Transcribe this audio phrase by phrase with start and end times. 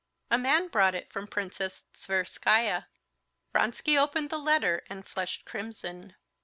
[0.31, 2.85] "A man brought it from Princess Tverskaya."
[3.53, 6.15] Vronsky opened the letter, and flushed crimson.